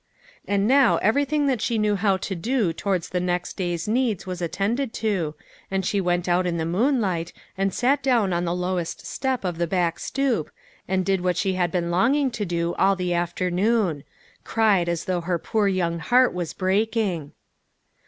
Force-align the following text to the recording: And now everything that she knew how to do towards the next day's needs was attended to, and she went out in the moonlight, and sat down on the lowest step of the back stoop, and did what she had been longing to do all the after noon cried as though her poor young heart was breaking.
And 0.47 0.67
now 0.67 0.97
everything 0.97 1.45
that 1.45 1.61
she 1.61 1.77
knew 1.77 1.95
how 1.95 2.17
to 2.17 2.33
do 2.33 2.73
towards 2.73 3.09
the 3.09 3.19
next 3.19 3.53
day's 3.55 3.87
needs 3.87 4.25
was 4.25 4.41
attended 4.41 4.93
to, 4.93 5.35
and 5.69 5.85
she 5.85 6.01
went 6.01 6.27
out 6.27 6.47
in 6.47 6.57
the 6.57 6.65
moonlight, 6.65 7.31
and 7.55 7.71
sat 7.71 8.01
down 8.01 8.33
on 8.33 8.43
the 8.43 8.55
lowest 8.55 9.05
step 9.05 9.45
of 9.45 9.59
the 9.59 9.67
back 9.67 9.99
stoop, 9.99 10.49
and 10.87 11.05
did 11.05 11.21
what 11.21 11.37
she 11.37 11.53
had 11.53 11.71
been 11.71 11.91
longing 11.91 12.31
to 12.31 12.45
do 12.45 12.73
all 12.79 12.95
the 12.95 13.13
after 13.13 13.51
noon 13.51 14.03
cried 14.43 14.89
as 14.89 15.05
though 15.05 15.21
her 15.21 15.37
poor 15.37 15.67
young 15.67 15.99
heart 15.99 16.33
was 16.33 16.55
breaking. 16.55 17.33